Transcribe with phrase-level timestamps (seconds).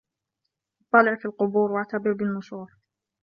[0.81, 2.71] اطَّلِعْ فِي الْقُبُورِ وَاعْتَبِرْ بِالنُّشُورِ